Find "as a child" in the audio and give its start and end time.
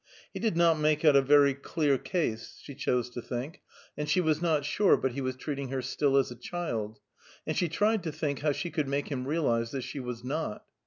6.17-6.99